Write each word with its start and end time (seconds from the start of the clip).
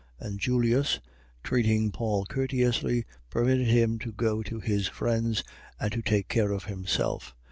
And 0.19 0.39
Julius, 0.39 0.99
treating 1.43 1.91
Paul 1.91 2.25
courteously, 2.25 3.05
permitted 3.29 3.67
him 3.67 3.99
to 3.99 4.11
go 4.11 4.41
to 4.41 4.59
his 4.59 4.87
friends 4.87 5.43
and 5.79 5.91
to 5.91 6.01
take 6.01 6.27
care 6.27 6.51
of 6.51 6.63
himself. 6.63 7.35